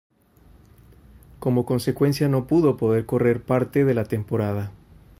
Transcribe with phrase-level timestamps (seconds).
[1.37, 4.71] Como consecuencia no pudo poder correr parte de la temporada.